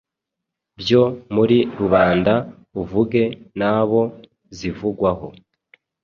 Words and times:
byo 0.79 1.03
muri 1.35 1.57
rubanda 1.79 2.33
uvuge 2.81 3.23
n’abo 3.59 4.01
zivugwaho. 4.57 5.27